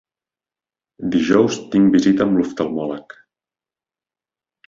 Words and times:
Dijous 1.15 1.59
tinc 1.75 1.93
visita 1.97 2.27
amb 2.27 2.39
l'oftalmòleg. 2.41 3.17